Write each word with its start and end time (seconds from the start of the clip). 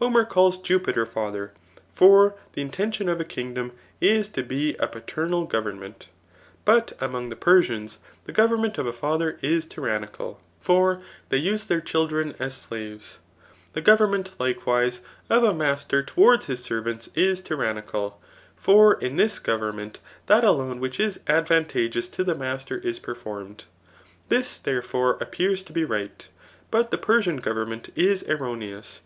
Homer 0.00 0.24
caUs 0.24 0.60
Jupiter 0.60 1.06
father; 1.06 1.52
for 1.94 2.34
the 2.54 2.60
intention 2.60 3.08
of 3.08 3.20
a 3.20 3.24
kingdom 3.24 3.70
is 4.00 4.28
to 4.30 4.42
be 4.42 4.74
a 4.78 4.88
paternal 4.88 5.44
government.. 5.44 6.08
But 6.64 6.94
among 7.00 7.28
the 7.28 7.36
Persiaas 7.36 7.98
the 8.24 8.32
govemmeat 8.32 8.76
of 8.78 8.88
a 8.88 8.92
Btther 8.92 9.38
is 9.40 9.66
.tyrannical; 9.66 10.40
Digitized 10.60 10.66
by 10.66 10.66
Google 10.66 10.80
#HABfK«^. 10.80 10.80
STHICS« 10.80 11.28
318 11.28 11.28
fer 11.30 11.36
dicf 11.36 11.52
tiae 11.62 11.82
tbetr 11.84 12.10
duld^ea 12.10 12.36
as 12.44 12.54
slaves. 12.56 13.18
The 13.74 13.82
goyenunent, 13.82 14.30
i&Leirise^ 14.40 15.00
of 15.30 15.44
a 15.44 15.54
master 15.54 16.02
towards 16.02 16.46
his 16.46 16.60
servants 16.64 17.08
is 17.14 17.40
tyrannical; 17.40 18.20
6m 18.60 19.00
m 19.04 19.16
this 19.16 19.38
government 19.38 20.00
that 20.26 20.42
alone 20.42 20.80
which 20.80 20.98
is 20.98 21.20
advantageous 21.28 22.08
to 22.08 22.24
the 22.24 22.34
master 22.34 22.78
is 22.78 22.98
performed. 22.98 23.62
This, 24.28 24.58
therefore, 24.58 25.18
appears 25.20 25.62
to 25.62 25.72
be 25.72 25.84
right; 25.84 26.26
but 26.72 26.90
the 26.90 26.98
Persian 26.98 27.36
government 27.36 27.90
is 27.94 28.24
erroneous. 28.24 29.02